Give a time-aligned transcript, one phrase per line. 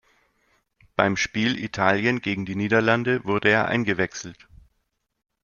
[0.95, 4.47] Beim Spiel Italien gegen die Niederlande wurde er eingewechselt.